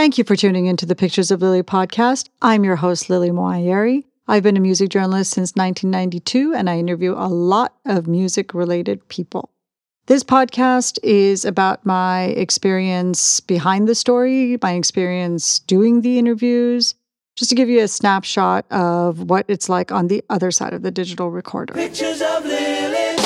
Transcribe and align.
Thank 0.00 0.16
you 0.16 0.24
for 0.24 0.34
tuning 0.34 0.64
into 0.64 0.86
the 0.86 0.96
Pictures 0.96 1.30
of 1.30 1.42
Lily 1.42 1.62
podcast. 1.62 2.30
I'm 2.40 2.64
your 2.64 2.76
host, 2.76 3.10
Lily 3.10 3.28
Moayeri. 3.28 4.04
I've 4.26 4.42
been 4.42 4.56
a 4.56 4.60
music 4.60 4.88
journalist 4.88 5.32
since 5.32 5.54
1992, 5.56 6.54
and 6.54 6.70
I 6.70 6.78
interview 6.78 7.12
a 7.12 7.28
lot 7.28 7.74
of 7.84 8.08
music 8.08 8.54
related 8.54 9.06
people. 9.08 9.50
This 10.06 10.24
podcast 10.24 10.98
is 11.02 11.44
about 11.44 11.84
my 11.84 12.28
experience 12.28 13.40
behind 13.40 13.88
the 13.88 13.94
story, 13.94 14.56
my 14.62 14.72
experience 14.72 15.58
doing 15.58 16.00
the 16.00 16.18
interviews, 16.18 16.94
just 17.36 17.50
to 17.50 17.54
give 17.54 17.68
you 17.68 17.80
a 17.80 17.88
snapshot 17.88 18.64
of 18.72 19.28
what 19.28 19.44
it's 19.48 19.68
like 19.68 19.92
on 19.92 20.06
the 20.06 20.24
other 20.30 20.50
side 20.50 20.72
of 20.72 20.80
the 20.80 20.90
digital 20.90 21.30
recorder. 21.30 21.74
Pictures 21.74 22.22
of 22.22 22.46
Lily. 22.46 23.16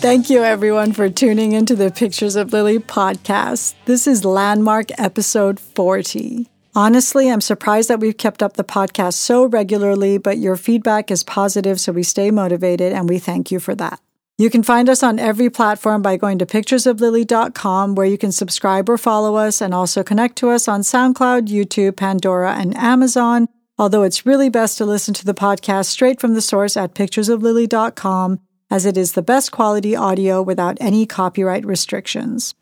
Thank 0.00 0.30
you, 0.30 0.44
everyone, 0.44 0.92
for 0.92 1.10
tuning 1.10 1.52
into 1.52 1.74
the 1.74 1.90
Pictures 1.90 2.36
of 2.36 2.52
Lily 2.52 2.78
podcast. 2.78 3.74
This 3.84 4.06
is 4.06 4.24
Landmark 4.24 4.90
episode 4.96 5.58
40. 5.58 6.48
Honestly, 6.72 7.28
I'm 7.28 7.40
surprised 7.40 7.90
that 7.90 7.98
we've 7.98 8.16
kept 8.16 8.40
up 8.40 8.52
the 8.52 8.62
podcast 8.62 9.14
so 9.14 9.44
regularly, 9.44 10.16
but 10.16 10.38
your 10.38 10.54
feedback 10.54 11.10
is 11.10 11.24
positive, 11.24 11.80
so 11.80 11.90
we 11.90 12.04
stay 12.04 12.30
motivated, 12.30 12.92
and 12.92 13.08
we 13.08 13.18
thank 13.18 13.50
you 13.50 13.58
for 13.58 13.74
that. 13.74 13.98
You 14.38 14.50
can 14.50 14.62
find 14.62 14.88
us 14.88 15.02
on 15.02 15.18
every 15.18 15.50
platform 15.50 16.00
by 16.00 16.16
going 16.16 16.38
to 16.38 16.46
picturesoflily.com, 16.46 17.96
where 17.96 18.06
you 18.06 18.16
can 18.16 18.30
subscribe 18.30 18.88
or 18.88 18.98
follow 18.98 19.34
us, 19.34 19.60
and 19.60 19.74
also 19.74 20.04
connect 20.04 20.36
to 20.36 20.50
us 20.50 20.68
on 20.68 20.82
SoundCloud, 20.82 21.48
YouTube, 21.48 21.96
Pandora, 21.96 22.54
and 22.54 22.76
Amazon. 22.76 23.48
Although 23.76 24.04
it's 24.04 24.24
really 24.24 24.48
best 24.48 24.78
to 24.78 24.84
listen 24.84 25.12
to 25.14 25.24
the 25.24 25.34
podcast 25.34 25.86
straight 25.86 26.20
from 26.20 26.34
the 26.34 26.40
source 26.40 26.76
at 26.76 26.94
picturesoflily.com 26.94 28.38
as 28.70 28.86
it 28.86 28.96
is 28.96 29.12
the 29.12 29.22
best 29.22 29.52
quality 29.52 29.94
audio 29.96 30.42
without 30.42 30.76
any 30.80 31.06
copyright 31.06 31.64
restrictions. 31.64 32.54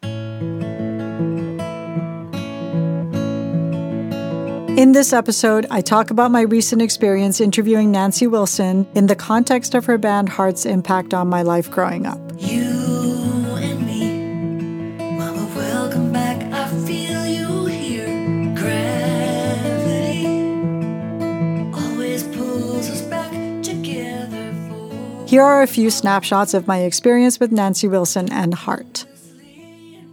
In 4.76 4.92
this 4.92 5.14
episode, 5.14 5.66
I 5.70 5.80
talk 5.80 6.10
about 6.10 6.30
my 6.30 6.42
recent 6.42 6.82
experience 6.82 7.40
interviewing 7.40 7.90
Nancy 7.90 8.26
Wilson 8.26 8.86
in 8.94 9.06
the 9.06 9.16
context 9.16 9.74
of 9.74 9.86
her 9.86 9.96
band 9.96 10.28
Heart's 10.28 10.66
impact 10.66 11.14
on 11.14 11.28
my 11.28 11.40
life 11.40 11.70
growing 11.70 12.04
up. 12.04 12.20
You 12.36 12.75
Here 25.26 25.42
are 25.42 25.60
a 25.60 25.66
few 25.66 25.90
snapshots 25.90 26.54
of 26.54 26.68
my 26.68 26.82
experience 26.82 27.40
with 27.40 27.50
Nancy 27.50 27.88
Wilson 27.88 28.30
and 28.30 28.54
Heart. 28.54 29.06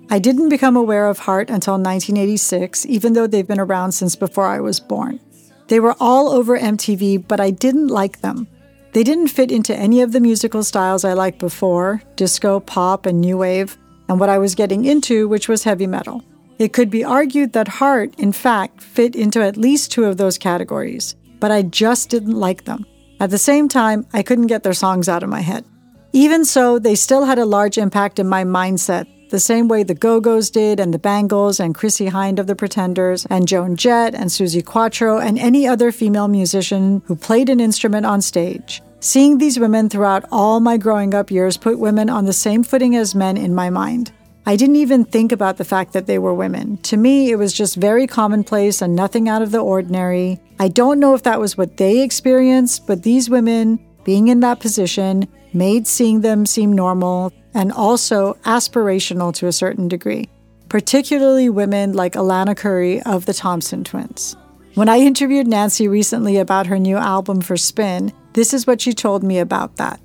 I 0.09 0.17
didn't 0.17 0.49
become 0.49 0.75
aware 0.75 1.07
of 1.07 1.19
Heart 1.19 1.51
until 1.51 1.75
1986, 1.75 2.87
even 2.87 3.13
though 3.13 3.27
they've 3.27 3.47
been 3.47 3.59
around 3.59 3.91
since 3.91 4.15
before 4.15 4.47
I 4.47 4.59
was 4.59 4.79
born. 4.79 5.19
They 5.67 5.79
were 5.79 5.95
all 5.99 6.29
over 6.29 6.57
MTV, 6.57 7.27
but 7.27 7.39
I 7.39 7.51
didn't 7.51 7.89
like 7.89 8.21
them. 8.21 8.47
They 8.93 9.03
didn't 9.03 9.27
fit 9.27 9.51
into 9.51 9.75
any 9.75 10.01
of 10.01 10.13
the 10.13 10.19
musical 10.19 10.63
styles 10.63 11.05
I 11.05 11.13
liked 11.13 11.37
before 11.37 12.01
disco, 12.15 12.59
pop, 12.59 13.05
and 13.05 13.21
new 13.21 13.37
wave, 13.37 13.77
and 14.09 14.19
what 14.19 14.29
I 14.29 14.39
was 14.39 14.55
getting 14.55 14.83
into, 14.83 15.27
which 15.27 15.47
was 15.47 15.63
heavy 15.63 15.85
metal. 15.85 16.23
It 16.57 16.73
could 16.73 16.89
be 16.89 17.03
argued 17.03 17.53
that 17.53 17.67
Heart, 17.67 18.15
in 18.17 18.31
fact, 18.31 18.81
fit 18.81 19.15
into 19.15 19.43
at 19.43 19.57
least 19.57 19.91
two 19.91 20.05
of 20.05 20.17
those 20.17 20.39
categories, 20.39 21.15
but 21.39 21.51
I 21.51 21.61
just 21.61 22.09
didn't 22.09 22.39
like 22.39 22.65
them. 22.65 22.87
At 23.19 23.29
the 23.29 23.37
same 23.37 23.69
time, 23.69 24.05
I 24.13 24.23
couldn't 24.23 24.47
get 24.47 24.63
their 24.63 24.73
songs 24.73 25.07
out 25.07 25.23
of 25.23 25.29
my 25.29 25.41
head. 25.41 25.65
Even 26.11 26.45
so, 26.45 26.77
they 26.77 26.95
still 26.95 27.25
had 27.25 27.39
a 27.39 27.45
large 27.45 27.77
impact 27.77 28.19
in 28.19 28.27
my 28.27 28.43
mindset, 28.43 29.07
the 29.29 29.39
same 29.39 29.67
way 29.67 29.81
the 29.81 29.95
Go 29.95 30.19
Go's 30.19 30.51
did, 30.51 30.79
and 30.79 30.93
the 30.93 30.99
Bangles, 30.99 31.59
and 31.59 31.73
Chrissie 31.73 32.09
Hynde 32.09 32.37
of 32.37 32.45
the 32.45 32.55
Pretenders, 32.55 33.25
and 33.31 33.47
Joan 33.47 33.75
Jett, 33.75 34.13
and 34.13 34.29
Suzi 34.29 34.63
Quatro, 34.63 35.17
and 35.17 35.39
any 35.39 35.67
other 35.67 35.91
female 35.91 36.27
musician 36.27 37.01
who 37.05 37.15
played 37.15 37.49
an 37.49 37.59
instrument 37.59 38.05
on 38.05 38.21
stage. 38.21 38.83
Seeing 38.99 39.39
these 39.39 39.59
women 39.59 39.89
throughout 39.89 40.25
all 40.31 40.59
my 40.59 40.77
growing 40.77 41.13
up 41.13 41.31
years 41.31 41.57
put 41.57 41.79
women 41.79 42.09
on 42.09 42.25
the 42.25 42.31
same 42.31 42.63
footing 42.63 42.95
as 42.95 43.15
men 43.15 43.35
in 43.35 43.55
my 43.55 43.69
mind. 43.69 44.11
I 44.45 44.57
didn't 44.57 44.75
even 44.75 45.05
think 45.05 45.31
about 45.31 45.55
the 45.55 45.63
fact 45.63 45.93
that 45.93 46.05
they 46.05 46.19
were 46.19 46.33
women. 46.33 46.77
To 46.83 46.97
me, 46.97 47.31
it 47.31 47.37
was 47.37 47.53
just 47.53 47.77
very 47.77 48.07
commonplace 48.07 48.81
and 48.81 48.93
nothing 48.93 49.29
out 49.29 49.41
of 49.41 49.51
the 49.51 49.59
ordinary. 49.59 50.39
I 50.59 50.67
don't 50.67 50.99
know 50.99 51.13
if 51.13 51.23
that 51.23 51.39
was 51.39 51.57
what 51.57 51.77
they 51.77 52.01
experienced, 52.01 52.85
but 52.85 53.03
these 53.03 53.29
women, 53.29 53.79
being 54.03 54.27
in 54.27 54.41
that 54.41 54.59
position, 54.59 55.29
made 55.53 55.87
seeing 55.87 56.21
them 56.21 56.45
seem 56.45 56.73
normal 56.73 57.31
and 57.53 57.71
also 57.71 58.33
aspirational 58.45 59.33
to 59.35 59.47
a 59.47 59.53
certain 59.53 59.87
degree, 59.87 60.29
particularly 60.67 61.49
women 61.49 61.93
like 61.93 62.15
Alannah 62.15 62.55
Currie 62.55 63.01
of 63.03 63.25
the 63.25 63.33
Thompson 63.33 63.85
twins. 63.85 64.35
When 64.75 64.89
I 64.89 64.97
interviewed 64.97 65.47
Nancy 65.47 65.87
recently 65.87 66.37
about 66.37 66.67
her 66.67 66.79
new 66.79 66.97
album 66.97 67.41
for 67.41 67.55
Spin, 67.55 68.11
this 68.33 68.53
is 68.53 68.67
what 68.67 68.81
she 68.81 68.91
told 68.91 69.23
me 69.23 69.39
about 69.39 69.77
that. 69.77 70.01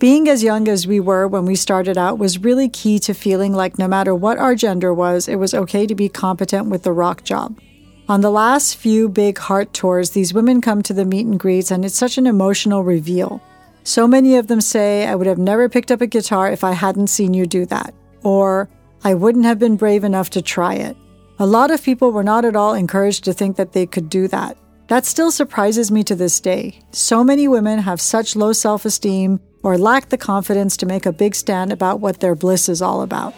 Being 0.00 0.30
as 0.30 0.42
young 0.42 0.66
as 0.66 0.86
we 0.86 0.98
were 0.98 1.28
when 1.28 1.44
we 1.44 1.54
started 1.54 1.98
out 1.98 2.16
was 2.16 2.38
really 2.38 2.70
key 2.70 2.98
to 3.00 3.12
feeling 3.12 3.52
like 3.52 3.78
no 3.78 3.86
matter 3.86 4.14
what 4.14 4.38
our 4.38 4.54
gender 4.54 4.94
was, 4.94 5.28
it 5.28 5.36
was 5.36 5.52
okay 5.52 5.86
to 5.86 5.94
be 5.94 6.08
competent 6.08 6.70
with 6.70 6.84
the 6.84 6.92
rock 6.92 7.22
job. 7.22 7.60
On 8.08 8.22
the 8.22 8.30
last 8.30 8.76
few 8.76 9.10
big 9.10 9.36
heart 9.36 9.74
tours, 9.74 10.12
these 10.12 10.32
women 10.32 10.62
come 10.62 10.80
to 10.84 10.94
the 10.94 11.04
meet 11.04 11.26
and 11.26 11.38
greets, 11.38 11.70
and 11.70 11.84
it's 11.84 11.98
such 11.98 12.16
an 12.16 12.26
emotional 12.26 12.82
reveal. 12.82 13.42
So 13.84 14.08
many 14.08 14.36
of 14.36 14.46
them 14.46 14.62
say, 14.62 15.06
I 15.06 15.14
would 15.14 15.26
have 15.26 15.36
never 15.36 15.68
picked 15.68 15.90
up 15.90 16.00
a 16.00 16.06
guitar 16.06 16.50
if 16.50 16.64
I 16.64 16.72
hadn't 16.72 17.08
seen 17.08 17.34
you 17.34 17.44
do 17.44 17.66
that. 17.66 17.92
Or, 18.22 18.70
I 19.04 19.12
wouldn't 19.12 19.44
have 19.44 19.58
been 19.58 19.76
brave 19.76 20.02
enough 20.02 20.30
to 20.30 20.40
try 20.40 20.76
it. 20.76 20.96
A 21.38 21.44
lot 21.44 21.70
of 21.70 21.84
people 21.84 22.10
were 22.10 22.24
not 22.24 22.46
at 22.46 22.56
all 22.56 22.72
encouraged 22.72 23.24
to 23.24 23.34
think 23.34 23.58
that 23.58 23.72
they 23.72 23.84
could 23.84 24.08
do 24.08 24.28
that. 24.28 24.56
That 24.88 25.04
still 25.04 25.30
surprises 25.30 25.90
me 25.90 26.04
to 26.04 26.14
this 26.14 26.40
day. 26.40 26.80
So 26.90 27.22
many 27.22 27.48
women 27.48 27.80
have 27.80 28.00
such 28.00 28.34
low 28.34 28.54
self 28.54 28.86
esteem 28.86 29.40
or 29.62 29.78
lack 29.78 30.08
the 30.08 30.18
confidence 30.18 30.76
to 30.78 30.86
make 30.86 31.06
a 31.06 31.12
big 31.12 31.34
stand 31.34 31.72
about 31.72 32.00
what 32.00 32.20
their 32.20 32.34
bliss 32.34 32.68
is 32.68 32.80
all 32.80 33.02
about. 33.02 33.34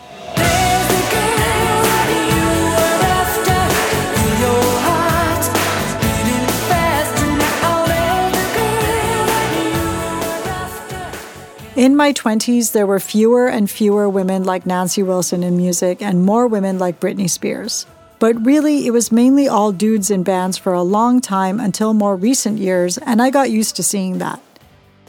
In 11.75 11.97
my 11.97 12.13
20s, 12.13 12.73
there 12.73 12.87
were 12.87 13.01
fewer 13.01 13.49
and 13.49 13.69
fewer 13.69 14.07
women 14.09 14.45
like 14.45 14.67
Nancy 14.67 15.03
Wilson 15.03 15.43
in 15.43 15.57
music 15.57 16.03
and 16.03 16.23
more 16.23 16.47
women 16.47 16.79
like 16.79 17.01
Britney 17.01 17.29
Spears. 17.29 17.87
But 18.19 18.45
really, 18.45 18.87
it 18.87 18.91
was 18.91 19.11
mainly 19.11 19.49
all 19.49 19.73
dudes 19.73 20.11
in 20.11 20.23
bands 20.23 20.59
for 20.59 20.75
a 20.75 20.83
long 20.83 21.21
time 21.21 21.59
until 21.59 21.93
more 21.93 22.15
recent 22.15 22.59
years, 22.59 22.99
and 22.99 23.21
I 23.21 23.31
got 23.31 23.51
used 23.51 23.75
to 23.77 23.83
seeing 23.83 24.19
that. 24.19 24.41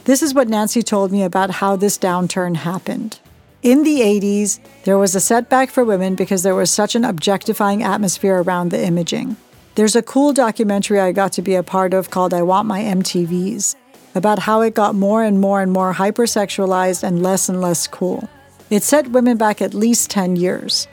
This 0.04 0.22
is 0.22 0.34
what 0.34 0.48
Nancy 0.48 0.82
told 0.82 1.12
me 1.12 1.22
about 1.22 1.50
how 1.50 1.76
this 1.76 1.96
downturn 1.96 2.56
happened. 2.56 3.18
In 3.62 3.84
the 3.84 4.00
80s, 4.00 4.60
there 4.84 4.98
was 4.98 5.14
a 5.14 5.20
setback 5.20 5.70
for 5.70 5.82
women 5.82 6.14
because 6.14 6.42
there 6.42 6.54
was 6.54 6.70
such 6.70 6.94
an 6.94 7.06
objectifying 7.06 7.82
atmosphere 7.82 8.42
around 8.42 8.70
the 8.70 8.84
imaging. 8.84 9.38
There's 9.76 9.96
a 9.96 10.02
cool 10.02 10.34
documentary 10.34 11.00
I 11.00 11.12
got 11.12 11.32
to 11.32 11.42
be 11.42 11.54
a 11.54 11.62
part 11.62 11.94
of 11.94 12.10
called 12.10 12.34
I 12.34 12.42
Want 12.42 12.68
My 12.68 12.82
MTVs 12.82 13.76
about 14.14 14.40
how 14.40 14.60
it 14.60 14.74
got 14.74 14.94
more 14.94 15.22
and 15.22 15.40
more 15.40 15.62
and 15.62 15.72
more 15.72 15.94
hypersexualized 15.94 17.02
and 17.02 17.22
less 17.22 17.48
and 17.48 17.62
less 17.62 17.86
cool. 17.86 18.28
It 18.68 18.82
set 18.82 19.10
women 19.10 19.38
back 19.38 19.62
at 19.62 19.72
least 19.72 20.10
10 20.10 20.36
years. 20.36 20.86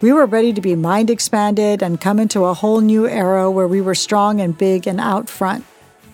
We 0.00 0.12
were 0.12 0.26
ready 0.26 0.52
to 0.52 0.60
be 0.60 0.74
mind 0.74 1.08
expanded 1.08 1.84
and 1.84 2.00
come 2.00 2.18
into 2.18 2.44
a 2.44 2.54
whole 2.54 2.80
new 2.80 3.08
era 3.08 3.48
where 3.48 3.68
we 3.68 3.80
were 3.80 3.94
strong 3.94 4.40
and 4.40 4.58
big 4.58 4.88
and 4.88 5.00
out 5.00 5.30
front. 5.30 5.64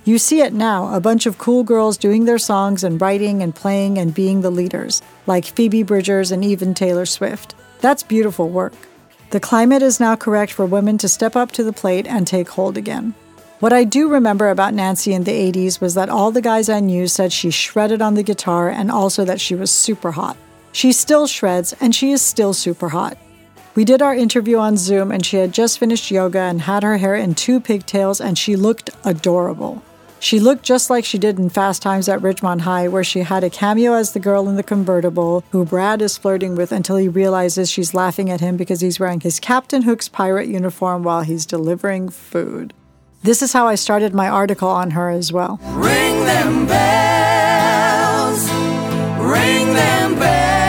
You 0.05 0.19
see 0.19 0.41
it 0.41 0.53
now 0.53 0.93
a 0.93 1.01
bunch 1.01 1.27
of 1.27 1.39
cool 1.39 1.63
girls 1.63 1.97
doing 1.97 2.25
their 2.25 2.39
songs 2.39 2.83
and 2.83 3.01
writing 3.01 3.41
and 3.41 3.55
playing 3.55 3.99
and 3.99 4.13
being 4.13 4.41
the 4.41 4.51
leaders, 4.51 5.01
like 5.29 5.45
Phoebe 5.45 5.85
Bridgers 5.85 6.33
and 6.33 6.45
even 6.45 6.75
Taylor 6.75 7.07
Swift. 7.07 7.55
That's 7.81 8.03
beautiful 8.03 8.49
work. 8.49 8.73
The 9.31 9.39
climate 9.39 9.81
is 9.81 10.01
now 10.01 10.17
correct 10.17 10.53
for 10.53 10.67
women 10.67 10.99
to 10.99 11.09
step 11.09 11.37
up 11.37 11.53
to 11.53 11.63
the 11.63 11.73
plate 11.73 12.09
and 12.09 12.27
take 12.27 12.49
hold 12.49 12.77
again. 12.77 13.15
What 13.61 13.73
I 13.73 13.85
do 13.85 14.09
remember 14.09 14.51
about 14.51 14.75
Nancy 14.75 15.13
in 15.13 15.23
the 15.23 15.53
80s 15.53 15.81
was 15.81 15.95
that 15.95 16.09
all 16.09 16.33
the 16.33 16.43
guys 16.43 16.69
I 16.69 16.81
knew 16.81 17.07
said 17.07 17.33
she 17.33 17.53
shredded 17.53 18.03
on 18.03 18.15
the 18.15 18.25
guitar 18.25 18.69
and 18.69 18.91
also 18.91 19.25
that 19.25 19.41
she 19.41 19.55
was 19.55 19.71
super 19.71 20.11
hot. 20.11 20.37
She 20.73 20.91
still 20.91 21.29
shreds 21.29 21.75
and 21.81 21.95
she 21.95 22.11
is 22.11 22.23
still 22.23 22.55
super 22.55 22.89
hot. 22.89 23.17
We 23.77 23.85
did 23.85 24.03
our 24.03 24.17
interview 24.17 24.59
on 24.59 24.77
Zoom 24.77 25.13
and 25.13 25.25
she 25.25 25.37
had 25.37 25.53
just 25.53 25.79
finished 25.79 26.11
yoga 26.11 26.41
and 26.41 26.63
had 26.63 26.83
her 26.83 26.97
hair 26.97 27.15
in 27.15 27.37
two 27.37 27.61
pigtails 27.61 28.21
and 28.21 28.37
she 28.37 28.57
looked 28.57 28.91
adorable. 29.05 29.81
She 30.23 30.39
looked 30.39 30.63
just 30.63 30.89
like 30.89 31.05
she 31.05 31.19
did 31.19 31.41
in 31.41 31.51
Fast 31.51 31.83
Times 31.83 32.09
at 32.09 32.21
Ridgemont 32.21 32.61
High, 32.61 32.87
where 32.87 33.03
she 33.03 33.23
had 33.23 33.43
a 33.43 33.51
cameo 33.51 33.95
as 33.95 34.13
the 34.13 34.21
girl 34.21 34.49
in 34.49 34.55
the 34.55 34.63
convertible 34.63 35.43
who 35.51 35.65
Brad 35.65 36.01
is 36.01 36.17
flirting 36.17 36.55
with 36.55 36.71
until 36.71 36.97
he 36.97 37.09
realizes 37.09 37.69
she's 37.69 37.93
laughing 37.93 38.31
at 38.31 38.41
him 38.41 38.57
because 38.57 38.81
he's 38.81 39.01
wearing 39.01 39.19
his 39.19 39.41
Captain 39.41 39.83
Hook's 39.83 40.09
pirate 40.09 40.47
uniform 40.47 41.03
while 41.03 41.23
he's 41.23 41.45
delivering 41.45 42.09
food. 42.09 42.73
This 43.25 43.43
is 43.43 43.53
how 43.53 43.67
I 43.67 43.75
started 43.75 44.15
my 44.15 44.29
article 44.29 44.69
on 44.69 44.93
her 44.93 45.11
as 45.11 45.33
well. 45.33 45.59
Bring 45.73 46.25
them 46.25 46.67
bells! 46.69 48.49
Ring 49.19 49.75
them 49.75 50.21
bells. 50.21 50.62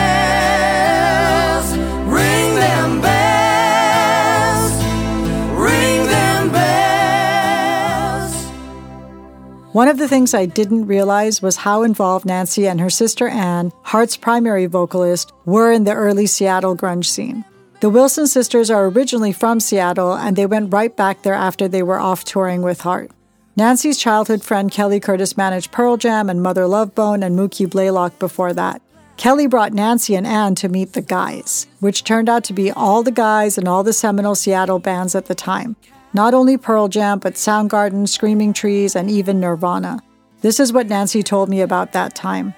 One 9.74 9.88
of 9.88 9.98
the 9.98 10.06
things 10.06 10.34
I 10.34 10.46
didn't 10.46 10.86
realize 10.86 11.42
was 11.42 11.56
how 11.56 11.82
involved 11.82 12.26
Nancy 12.26 12.68
and 12.68 12.80
her 12.80 12.88
sister 12.88 13.26
Anne, 13.26 13.72
Heart's 13.82 14.16
primary 14.16 14.66
vocalist, 14.66 15.32
were 15.46 15.72
in 15.72 15.82
the 15.82 15.94
early 15.94 16.26
Seattle 16.28 16.76
grunge 16.76 17.06
scene. 17.06 17.44
The 17.80 17.90
Wilson 17.90 18.28
sisters 18.28 18.70
are 18.70 18.86
originally 18.86 19.32
from 19.32 19.58
Seattle 19.58 20.14
and 20.14 20.36
they 20.36 20.46
went 20.46 20.72
right 20.72 20.96
back 20.96 21.22
there 21.22 21.34
after 21.34 21.66
they 21.66 21.82
were 21.82 21.98
off 21.98 22.22
touring 22.22 22.62
with 22.62 22.82
Heart. 22.82 23.10
Nancy's 23.56 23.98
childhood 23.98 24.44
friend 24.44 24.70
Kelly 24.70 25.00
Curtis 25.00 25.36
managed 25.36 25.72
Pearl 25.72 25.96
Jam 25.96 26.30
and 26.30 26.40
Mother 26.40 26.68
Love 26.68 26.94
Bone 26.94 27.24
and 27.24 27.36
Mookie 27.36 27.68
Blaylock 27.68 28.20
before 28.20 28.52
that. 28.52 28.80
Kelly 29.16 29.48
brought 29.48 29.72
Nancy 29.72 30.14
and 30.14 30.24
Anne 30.24 30.54
to 30.54 30.68
meet 30.68 30.92
the 30.92 31.02
guys, 31.02 31.66
which 31.80 32.04
turned 32.04 32.28
out 32.28 32.44
to 32.44 32.52
be 32.52 32.70
all 32.70 33.02
the 33.02 33.10
guys 33.10 33.58
and 33.58 33.66
all 33.66 33.82
the 33.82 33.92
seminal 33.92 34.36
Seattle 34.36 34.78
bands 34.78 35.16
at 35.16 35.26
the 35.26 35.34
time. 35.34 35.74
Not 36.14 36.32
only 36.32 36.56
Pearl 36.56 36.86
Jam, 36.86 37.18
but 37.18 37.34
Soundgarden, 37.34 38.08
Screaming 38.08 38.52
Trees, 38.52 38.94
and 38.94 39.10
even 39.10 39.40
Nirvana. 39.40 40.00
This 40.42 40.60
is 40.60 40.72
what 40.72 40.86
Nancy 40.86 41.24
told 41.24 41.48
me 41.48 41.60
about 41.60 41.92
that 41.92 42.14
time. 42.14 42.54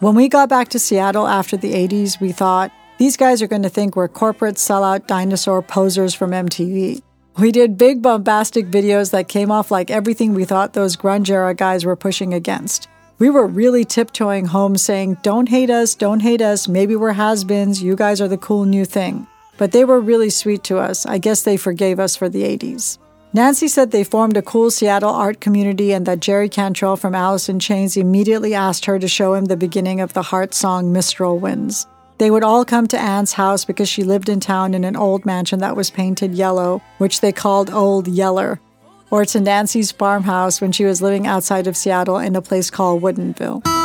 When 0.00 0.14
we 0.14 0.30
got 0.30 0.48
back 0.48 0.68
to 0.68 0.78
Seattle 0.78 1.26
after 1.28 1.58
the 1.58 1.74
80s, 1.74 2.18
we 2.18 2.32
thought, 2.32 2.72
these 2.96 3.18
guys 3.18 3.42
are 3.42 3.46
going 3.46 3.62
to 3.62 3.68
think 3.68 3.94
we're 3.94 4.08
corporate 4.08 4.54
sellout 4.54 5.06
dinosaur 5.06 5.60
posers 5.60 6.14
from 6.14 6.30
MTV. 6.30 7.02
We 7.38 7.52
did 7.52 7.76
big 7.76 8.00
bombastic 8.00 8.68
videos 8.68 9.10
that 9.10 9.28
came 9.28 9.50
off 9.50 9.70
like 9.70 9.90
everything 9.90 10.32
we 10.32 10.46
thought 10.46 10.72
those 10.72 10.96
grunge 10.96 11.28
era 11.28 11.52
guys 11.52 11.84
were 11.84 11.94
pushing 11.94 12.32
against. 12.32 12.88
We 13.18 13.28
were 13.28 13.46
really 13.46 13.84
tiptoeing 13.84 14.46
home 14.46 14.78
saying, 14.78 15.18
Don't 15.22 15.50
hate 15.50 15.68
us, 15.68 15.94
don't 15.94 16.20
hate 16.20 16.40
us, 16.40 16.68
maybe 16.68 16.96
we're 16.96 17.12
has 17.12 17.44
beens, 17.44 17.82
you 17.82 17.96
guys 17.96 18.22
are 18.22 18.28
the 18.28 18.38
cool 18.38 18.64
new 18.64 18.86
thing. 18.86 19.26
But 19.58 19.72
they 19.72 19.84
were 19.84 20.00
really 20.00 20.30
sweet 20.30 20.64
to 20.64 20.78
us. 20.78 21.06
I 21.06 21.18
guess 21.18 21.42
they 21.42 21.56
forgave 21.56 21.98
us 21.98 22.16
for 22.16 22.28
the 22.28 22.42
80s. 22.42 22.98
Nancy 23.32 23.68
said 23.68 23.90
they 23.90 24.04
formed 24.04 24.36
a 24.36 24.42
cool 24.42 24.70
Seattle 24.70 25.10
art 25.10 25.40
community 25.40 25.92
and 25.92 26.06
that 26.06 26.20
Jerry 26.20 26.48
Cantrell 26.48 26.96
from 26.96 27.14
Alice 27.14 27.48
in 27.48 27.58
Chains 27.58 27.96
immediately 27.96 28.54
asked 28.54 28.86
her 28.86 28.98
to 28.98 29.08
show 29.08 29.34
him 29.34 29.44
the 29.44 29.56
beginning 29.56 30.00
of 30.00 30.14
the 30.14 30.22
Heart 30.22 30.54
song 30.54 30.92
Mistral 30.92 31.38
Winds. 31.38 31.86
They 32.18 32.30
would 32.30 32.42
all 32.42 32.64
come 32.64 32.86
to 32.88 32.98
Anne's 32.98 33.34
house 33.34 33.66
because 33.66 33.90
she 33.90 34.04
lived 34.04 34.30
in 34.30 34.40
town 34.40 34.72
in 34.72 34.84
an 34.84 34.96
old 34.96 35.26
mansion 35.26 35.58
that 35.58 35.76
was 35.76 35.90
painted 35.90 36.34
yellow, 36.34 36.80
which 36.96 37.20
they 37.20 37.32
called 37.32 37.68
Old 37.68 38.08
Yeller, 38.08 38.58
or 39.10 39.26
to 39.26 39.40
Nancy's 39.40 39.92
farmhouse 39.92 40.62
when 40.62 40.72
she 40.72 40.86
was 40.86 41.02
living 41.02 41.26
outside 41.26 41.66
of 41.66 41.76
Seattle 41.76 42.16
in 42.16 42.34
a 42.34 42.40
place 42.40 42.70
called 42.70 43.02
Woodinville. 43.02 43.75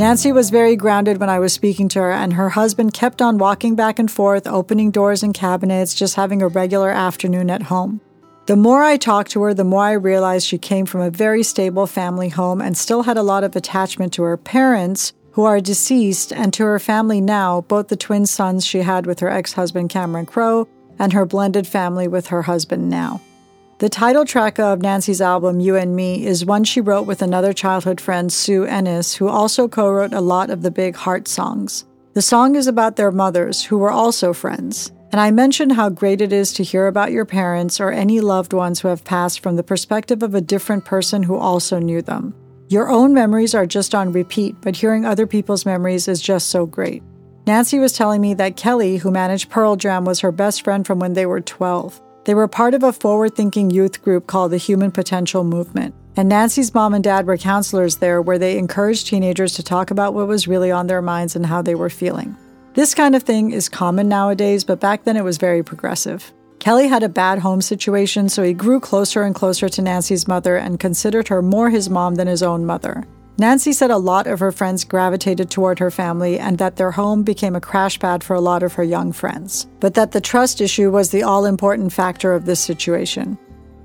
Nancy 0.00 0.32
was 0.32 0.48
very 0.48 0.76
grounded 0.76 1.20
when 1.20 1.28
I 1.28 1.38
was 1.40 1.52
speaking 1.52 1.86
to 1.90 2.00
her, 2.00 2.10
and 2.10 2.32
her 2.32 2.48
husband 2.48 2.94
kept 2.94 3.20
on 3.20 3.36
walking 3.36 3.74
back 3.74 3.98
and 3.98 4.10
forth, 4.10 4.46
opening 4.46 4.90
doors 4.90 5.22
and 5.22 5.34
cabinets, 5.34 5.94
just 5.94 6.14
having 6.14 6.40
a 6.40 6.48
regular 6.48 6.88
afternoon 6.88 7.50
at 7.50 7.64
home. 7.64 8.00
The 8.46 8.56
more 8.56 8.82
I 8.82 8.96
talked 8.96 9.30
to 9.32 9.42
her, 9.42 9.52
the 9.52 9.62
more 9.62 9.84
I 9.84 9.92
realized 9.92 10.46
she 10.46 10.56
came 10.56 10.86
from 10.86 11.02
a 11.02 11.10
very 11.10 11.42
stable 11.42 11.86
family 11.86 12.30
home 12.30 12.62
and 12.62 12.78
still 12.78 13.02
had 13.02 13.18
a 13.18 13.22
lot 13.22 13.44
of 13.44 13.54
attachment 13.54 14.14
to 14.14 14.22
her 14.22 14.38
parents, 14.38 15.12
who 15.32 15.44
are 15.44 15.60
deceased, 15.60 16.32
and 16.32 16.50
to 16.54 16.64
her 16.64 16.78
family 16.78 17.20
now, 17.20 17.60
both 17.60 17.88
the 17.88 17.94
twin 17.94 18.24
sons 18.24 18.64
she 18.64 18.78
had 18.78 19.04
with 19.04 19.20
her 19.20 19.28
ex 19.28 19.52
husband 19.52 19.90
Cameron 19.90 20.24
Crowe 20.24 20.66
and 20.98 21.12
her 21.12 21.26
blended 21.26 21.66
family 21.66 22.08
with 22.08 22.28
her 22.28 22.40
husband 22.40 22.88
now. 22.88 23.20
The 23.80 23.88
title 23.88 24.26
track 24.26 24.58
of 24.58 24.82
Nancy's 24.82 25.22
album, 25.22 25.58
You 25.58 25.74
and 25.74 25.96
Me, 25.96 26.26
is 26.26 26.44
one 26.44 26.64
she 26.64 26.82
wrote 26.82 27.06
with 27.06 27.22
another 27.22 27.54
childhood 27.54 27.98
friend, 27.98 28.30
Sue 28.30 28.66
Ennis, 28.66 29.14
who 29.14 29.26
also 29.26 29.68
co 29.68 29.90
wrote 29.90 30.12
a 30.12 30.20
lot 30.20 30.50
of 30.50 30.60
the 30.60 30.70
big 30.70 30.94
heart 30.96 31.26
songs. 31.26 31.86
The 32.12 32.20
song 32.20 32.56
is 32.56 32.66
about 32.66 32.96
their 32.96 33.10
mothers, 33.10 33.64
who 33.64 33.78
were 33.78 33.90
also 33.90 34.34
friends. 34.34 34.92
And 35.12 35.18
I 35.18 35.30
mentioned 35.30 35.72
how 35.72 35.88
great 35.88 36.20
it 36.20 36.30
is 36.30 36.52
to 36.52 36.62
hear 36.62 36.88
about 36.88 37.10
your 37.10 37.24
parents 37.24 37.80
or 37.80 37.90
any 37.90 38.20
loved 38.20 38.52
ones 38.52 38.80
who 38.80 38.88
have 38.88 39.02
passed 39.02 39.40
from 39.40 39.56
the 39.56 39.62
perspective 39.62 40.22
of 40.22 40.34
a 40.34 40.42
different 40.42 40.84
person 40.84 41.22
who 41.22 41.38
also 41.38 41.78
knew 41.78 42.02
them. 42.02 42.34
Your 42.68 42.90
own 42.90 43.14
memories 43.14 43.54
are 43.54 43.64
just 43.64 43.94
on 43.94 44.12
repeat, 44.12 44.56
but 44.60 44.76
hearing 44.76 45.06
other 45.06 45.26
people's 45.26 45.64
memories 45.64 46.06
is 46.06 46.20
just 46.20 46.50
so 46.50 46.66
great. 46.66 47.02
Nancy 47.46 47.78
was 47.78 47.94
telling 47.94 48.20
me 48.20 48.34
that 48.34 48.58
Kelly, 48.58 48.98
who 48.98 49.10
managed 49.10 49.48
Pearl 49.48 49.76
Jam, 49.76 50.04
was 50.04 50.20
her 50.20 50.32
best 50.32 50.64
friend 50.64 50.86
from 50.86 50.98
when 50.98 51.14
they 51.14 51.24
were 51.24 51.40
12. 51.40 51.98
They 52.24 52.34
were 52.34 52.48
part 52.48 52.74
of 52.74 52.82
a 52.82 52.92
forward 52.92 53.34
thinking 53.34 53.70
youth 53.70 54.02
group 54.02 54.26
called 54.26 54.52
the 54.52 54.58
Human 54.58 54.90
Potential 54.90 55.42
Movement. 55.44 55.94
And 56.16 56.28
Nancy's 56.28 56.74
mom 56.74 56.92
and 56.92 57.02
dad 57.02 57.26
were 57.26 57.38
counselors 57.38 57.96
there 57.96 58.20
where 58.20 58.38
they 58.38 58.58
encouraged 58.58 59.06
teenagers 59.06 59.54
to 59.54 59.62
talk 59.62 59.90
about 59.90 60.12
what 60.12 60.28
was 60.28 60.48
really 60.48 60.70
on 60.70 60.86
their 60.86 61.00
minds 61.00 61.34
and 61.34 61.46
how 61.46 61.62
they 61.62 61.74
were 61.74 61.88
feeling. 61.88 62.36
This 62.74 62.94
kind 62.94 63.16
of 63.16 63.22
thing 63.22 63.52
is 63.52 63.68
common 63.68 64.08
nowadays, 64.08 64.64
but 64.64 64.80
back 64.80 65.04
then 65.04 65.16
it 65.16 65.24
was 65.24 65.38
very 65.38 65.62
progressive. 65.62 66.32
Kelly 66.58 66.88
had 66.88 67.02
a 67.02 67.08
bad 67.08 67.38
home 67.38 67.62
situation, 67.62 68.28
so 68.28 68.42
he 68.42 68.52
grew 68.52 68.80
closer 68.80 69.22
and 69.22 69.34
closer 69.34 69.68
to 69.70 69.82
Nancy's 69.82 70.28
mother 70.28 70.56
and 70.56 70.78
considered 70.78 71.28
her 71.28 71.40
more 71.40 71.70
his 71.70 71.88
mom 71.88 72.16
than 72.16 72.26
his 72.26 72.42
own 72.42 72.66
mother. 72.66 73.06
Nancy 73.40 73.72
said 73.72 73.90
a 73.90 73.96
lot 73.96 74.26
of 74.26 74.38
her 74.40 74.52
friends 74.52 74.84
gravitated 74.84 75.50
toward 75.50 75.78
her 75.78 75.90
family 75.90 76.38
and 76.38 76.58
that 76.58 76.76
their 76.76 76.90
home 76.90 77.22
became 77.22 77.56
a 77.56 77.60
crash 77.60 77.98
pad 77.98 78.22
for 78.22 78.36
a 78.36 78.40
lot 78.40 78.62
of 78.62 78.74
her 78.74 78.84
young 78.84 79.12
friends, 79.12 79.66
but 79.80 79.94
that 79.94 80.12
the 80.12 80.20
trust 80.20 80.60
issue 80.60 80.90
was 80.90 81.08
the 81.08 81.22
all 81.22 81.46
important 81.46 81.90
factor 81.90 82.34
of 82.34 82.44
this 82.44 82.60
situation. 82.60 83.38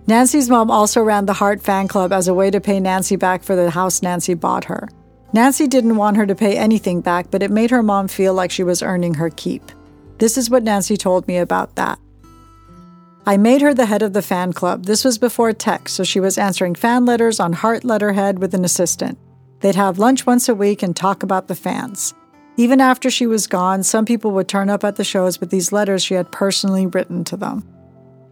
Nancy's 0.08 0.50
mom 0.50 0.70
also 0.70 1.02
ran 1.02 1.26
the 1.26 1.32
Heart 1.32 1.62
fan 1.62 1.88
club 1.88 2.12
as 2.12 2.28
a 2.28 2.34
way 2.34 2.52
to 2.52 2.60
pay 2.60 2.82
Nancy 2.82 3.16
back 3.16 3.44
for 3.44 3.56
the 3.56 3.70
house 3.70 4.02
Nancy 4.02 4.34
bought 4.34 4.66
her. 4.66 4.90
Nancy 5.32 5.68
didn't 5.68 5.96
want 5.96 6.18
her 6.18 6.26
to 6.26 6.36
pay 6.36 6.58
anything 6.58 7.00
back, 7.00 7.32
but 7.32 7.42
it 7.42 7.50
made 7.50 7.72
her 7.72 7.82
mom 7.82 8.10
feel 8.10 8.34
like 8.34 8.52
she 8.52 8.64
was 8.64 8.84
earning 8.84 9.14
her 9.14 9.30
keep. 9.30 9.72
This 10.18 10.38
is 10.38 10.50
what 10.50 10.64
Nancy 10.64 10.98
told 10.98 11.30
me 11.30 11.38
about 11.38 11.78
that. 11.78 11.98
I 13.26 13.38
made 13.38 13.62
her 13.62 13.74
the 13.74 13.86
head 13.86 14.02
of 14.02 14.12
the 14.12 14.22
fan 14.22 14.52
club. 14.52 14.84
This 14.84 15.06
was 15.06 15.18
before 15.18 15.54
text, 15.54 15.96
so 15.96 16.04
she 16.04 16.20
was 16.20 16.38
answering 16.38 16.76
fan 16.76 17.06
letters 17.06 17.40
on 17.40 17.54
Heart 17.54 17.86
letterhead 17.86 18.40
with 18.40 18.54
an 18.54 18.66
assistant. 18.66 19.18
They'd 19.62 19.76
have 19.76 20.00
lunch 20.00 20.26
once 20.26 20.50
a 20.50 20.56
week 20.56 20.84
and 20.84 20.96
talk 20.96 21.24
about 21.24 21.48
the 21.48 21.56
fans. 21.56 22.14
Even 22.58 22.80
after 22.80 23.10
she 23.10 23.28
was 23.28 23.48
gone, 23.48 23.84
some 23.84 24.06
people 24.06 24.32
would 24.32 24.48
turn 24.48 24.70
up 24.70 24.84
at 24.84 24.96
the 24.96 25.04
shows 25.04 25.40
with 25.40 25.50
these 25.50 25.72
letters 25.72 26.04
she 26.04 26.14
had 26.14 26.32
personally 26.32 26.88
written 26.88 27.24
to 27.26 27.38
them. 27.38 27.62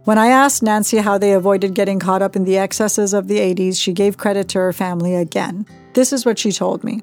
When 0.05 0.17
I 0.17 0.27
asked 0.27 0.63
Nancy 0.63 0.97
how 0.97 1.17
they 1.17 1.33
avoided 1.33 1.75
getting 1.75 1.99
caught 1.99 2.21
up 2.21 2.35
in 2.35 2.43
the 2.43 2.57
excesses 2.57 3.13
of 3.13 3.27
the 3.27 3.39
80s, 3.39 3.79
she 3.79 3.93
gave 3.93 4.17
credit 4.17 4.49
to 4.49 4.59
her 4.59 4.73
family 4.73 5.15
again. 5.15 5.65
This 5.93 6.11
is 6.11 6.25
what 6.25 6.39
she 6.39 6.51
told 6.51 6.83
me. 6.83 7.01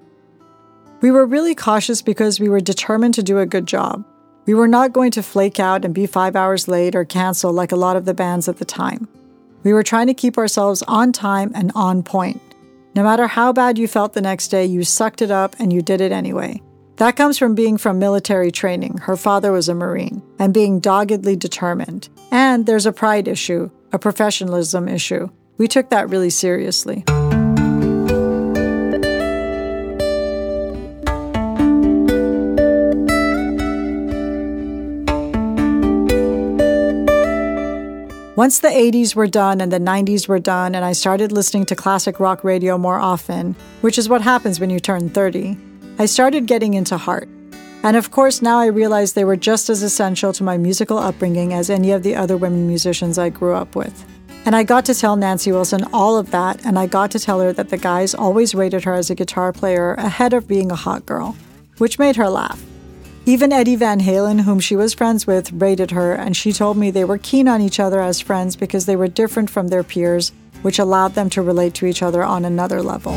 We 1.00 1.10
were 1.10 1.24
really 1.24 1.54
cautious 1.54 2.02
because 2.02 2.40
we 2.40 2.50
were 2.50 2.60
determined 2.60 3.14
to 3.14 3.22
do 3.22 3.38
a 3.38 3.46
good 3.46 3.66
job. 3.66 4.04
We 4.44 4.52
were 4.52 4.68
not 4.68 4.92
going 4.92 5.12
to 5.12 5.22
flake 5.22 5.58
out 5.58 5.84
and 5.84 5.94
be 5.94 6.06
five 6.06 6.36
hours 6.36 6.68
late 6.68 6.94
or 6.94 7.04
cancel 7.04 7.52
like 7.52 7.72
a 7.72 7.76
lot 7.76 7.96
of 7.96 8.04
the 8.04 8.14
bands 8.14 8.48
at 8.48 8.58
the 8.58 8.64
time. 8.66 9.08
We 9.62 9.72
were 9.72 9.82
trying 9.82 10.06
to 10.08 10.14
keep 10.14 10.36
ourselves 10.36 10.82
on 10.88 11.12
time 11.12 11.52
and 11.54 11.72
on 11.74 12.02
point. 12.02 12.42
No 12.94 13.02
matter 13.04 13.26
how 13.28 13.52
bad 13.52 13.78
you 13.78 13.86
felt 13.86 14.14
the 14.14 14.20
next 14.20 14.48
day, 14.48 14.64
you 14.64 14.82
sucked 14.82 15.22
it 15.22 15.30
up 15.30 15.54
and 15.58 15.72
you 15.72 15.80
did 15.80 16.00
it 16.00 16.12
anyway. 16.12 16.60
That 16.96 17.16
comes 17.16 17.38
from 17.38 17.54
being 17.54 17.78
from 17.78 17.98
military 17.98 18.50
training. 18.50 18.98
Her 18.98 19.16
father 19.16 19.52
was 19.52 19.68
a 19.68 19.74
Marine, 19.74 20.22
and 20.38 20.52
being 20.52 20.80
doggedly 20.80 21.34
determined. 21.34 22.10
And 22.30 22.66
there's 22.66 22.84
a 22.84 22.92
pride 22.92 23.26
issue, 23.26 23.70
a 23.92 23.98
professionalism 23.98 24.86
issue. 24.86 25.30
We 25.56 25.66
took 25.66 25.88
that 25.90 26.10
really 26.10 26.30
seriously. 26.30 27.04
Once 38.40 38.60
the 38.60 38.68
80s 38.68 39.14
were 39.14 39.26
done 39.26 39.60
and 39.60 39.70
the 39.70 39.78
90s 39.78 40.26
were 40.26 40.38
done, 40.38 40.74
and 40.74 40.82
I 40.82 40.92
started 40.92 41.30
listening 41.30 41.66
to 41.66 41.76
classic 41.76 42.18
rock 42.18 42.42
radio 42.42 42.78
more 42.78 42.98
often, 42.98 43.54
which 43.82 43.98
is 43.98 44.08
what 44.08 44.22
happens 44.22 44.58
when 44.58 44.70
you 44.70 44.80
turn 44.80 45.10
30, 45.10 45.58
I 45.98 46.06
started 46.06 46.46
getting 46.46 46.72
into 46.72 46.96
Heart. 46.96 47.28
And 47.82 47.98
of 47.98 48.12
course, 48.12 48.40
now 48.40 48.58
I 48.58 48.68
realize 48.68 49.12
they 49.12 49.26
were 49.26 49.36
just 49.36 49.68
as 49.68 49.82
essential 49.82 50.32
to 50.32 50.42
my 50.42 50.56
musical 50.56 50.96
upbringing 50.96 51.52
as 51.52 51.68
any 51.68 51.90
of 51.90 52.02
the 52.02 52.16
other 52.16 52.38
women 52.38 52.66
musicians 52.66 53.18
I 53.18 53.28
grew 53.28 53.52
up 53.52 53.76
with. 53.76 54.06
And 54.46 54.56
I 54.56 54.62
got 54.62 54.86
to 54.86 54.94
tell 54.94 55.16
Nancy 55.16 55.52
Wilson 55.52 55.84
all 55.92 56.16
of 56.16 56.30
that, 56.30 56.64
and 56.64 56.78
I 56.78 56.86
got 56.86 57.10
to 57.10 57.18
tell 57.18 57.40
her 57.40 57.52
that 57.52 57.68
the 57.68 57.76
guys 57.76 58.14
always 58.14 58.54
rated 58.54 58.84
her 58.84 58.94
as 58.94 59.10
a 59.10 59.14
guitar 59.14 59.52
player 59.52 59.92
ahead 59.96 60.32
of 60.32 60.48
being 60.48 60.70
a 60.70 60.76
hot 60.76 61.04
girl, 61.04 61.36
which 61.76 61.98
made 61.98 62.16
her 62.16 62.30
laugh. 62.30 62.69
Even 63.30 63.52
Eddie 63.52 63.76
Van 63.76 64.00
Halen, 64.00 64.40
whom 64.40 64.58
she 64.58 64.74
was 64.74 64.92
friends 64.92 65.24
with, 65.24 65.52
rated 65.52 65.92
her, 65.92 66.14
and 66.14 66.36
she 66.36 66.52
told 66.52 66.76
me 66.76 66.90
they 66.90 67.04
were 67.04 67.16
keen 67.16 67.46
on 67.46 67.60
each 67.60 67.78
other 67.78 68.00
as 68.00 68.18
friends 68.18 68.56
because 68.56 68.86
they 68.86 68.96
were 68.96 69.06
different 69.06 69.48
from 69.48 69.68
their 69.68 69.84
peers, 69.84 70.32
which 70.62 70.80
allowed 70.80 71.14
them 71.14 71.30
to 71.30 71.40
relate 71.40 71.72
to 71.74 71.86
each 71.86 72.02
other 72.02 72.24
on 72.24 72.44
another 72.44 72.82
level. 72.82 73.12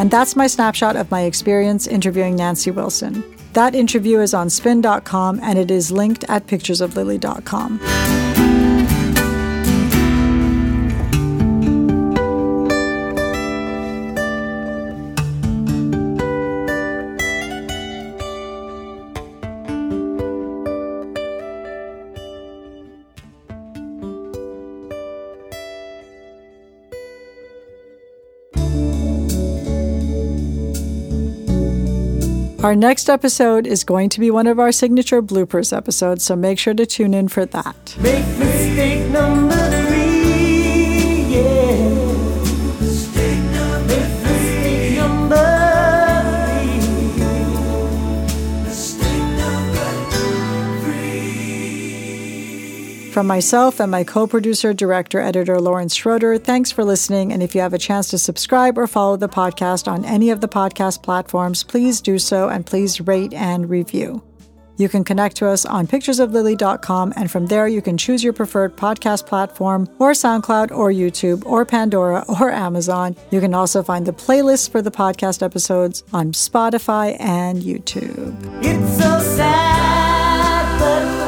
And 0.00 0.10
that's 0.10 0.34
my 0.34 0.46
snapshot 0.46 0.96
of 0.96 1.10
my 1.10 1.24
experience 1.24 1.86
interviewing 1.86 2.36
Nancy 2.36 2.70
Wilson. 2.70 3.35
That 3.56 3.74
interview 3.74 4.20
is 4.20 4.34
on 4.34 4.50
spin.com 4.50 5.40
and 5.42 5.58
it 5.58 5.70
is 5.70 5.90
linked 5.90 6.24
at 6.28 6.46
picturesoflily.com. 6.46 8.25
Our 32.66 32.74
next 32.74 33.08
episode 33.08 33.64
is 33.64 33.84
going 33.84 34.08
to 34.08 34.18
be 34.18 34.28
one 34.28 34.48
of 34.48 34.58
our 34.58 34.72
signature 34.72 35.22
bloopers 35.22 35.72
episodes, 35.72 36.24
so 36.24 36.34
make 36.34 36.58
sure 36.58 36.74
to 36.74 36.84
tune 36.84 37.14
in 37.14 37.28
for 37.28 37.46
that. 37.46 37.94
From 53.16 53.26
myself 53.26 53.80
and 53.80 53.90
my 53.90 54.04
co 54.04 54.26
producer, 54.26 54.74
director, 54.74 55.20
editor 55.20 55.58
Lawrence 55.58 55.94
Schroeder, 55.94 56.36
thanks 56.36 56.70
for 56.70 56.84
listening. 56.84 57.32
And 57.32 57.42
if 57.42 57.54
you 57.54 57.62
have 57.62 57.72
a 57.72 57.78
chance 57.78 58.10
to 58.10 58.18
subscribe 58.18 58.76
or 58.76 58.86
follow 58.86 59.16
the 59.16 59.26
podcast 59.26 59.88
on 59.88 60.04
any 60.04 60.28
of 60.28 60.42
the 60.42 60.48
podcast 60.48 61.02
platforms, 61.02 61.64
please 61.64 62.02
do 62.02 62.18
so 62.18 62.50
and 62.50 62.66
please 62.66 63.00
rate 63.00 63.32
and 63.32 63.70
review. 63.70 64.22
You 64.76 64.90
can 64.90 65.02
connect 65.02 65.36
to 65.36 65.48
us 65.48 65.64
on 65.64 65.86
picturesoflily.com, 65.86 67.14
and 67.16 67.30
from 67.30 67.46
there 67.46 67.66
you 67.66 67.80
can 67.80 67.96
choose 67.96 68.22
your 68.22 68.34
preferred 68.34 68.76
podcast 68.76 69.24
platform, 69.24 69.88
or 69.98 70.12
SoundCloud, 70.12 70.70
or 70.70 70.90
YouTube, 70.90 71.42
or 71.46 71.64
Pandora, 71.64 72.22
or 72.38 72.50
Amazon. 72.50 73.16
You 73.30 73.40
can 73.40 73.54
also 73.54 73.82
find 73.82 74.04
the 74.04 74.12
playlists 74.12 74.68
for 74.68 74.82
the 74.82 74.90
podcast 74.90 75.42
episodes 75.42 76.04
on 76.12 76.32
Spotify 76.32 77.16
and 77.18 77.62
YouTube. 77.62 78.36
It's 78.62 78.98
so 78.98 79.20
sad, 79.20 80.78
but 80.78 81.25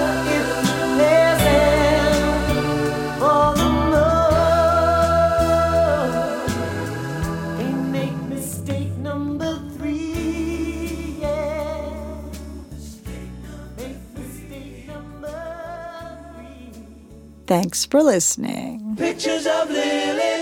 Thanks 17.49 17.87
for 17.87 18.03
listening. 18.03 18.95
Pictures 18.99 19.47
of 19.47 19.71
Lily. 19.71 20.38